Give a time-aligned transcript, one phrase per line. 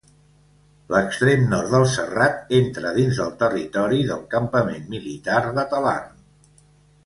[0.93, 6.21] L'extrem nord del serrat entra dins del territori del Campament Militar de Talarn.